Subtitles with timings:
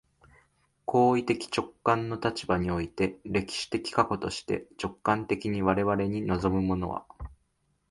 [0.85, 7.05] 行為的直観の立場において、歴史的過去として、直観的に我々に臨むものは、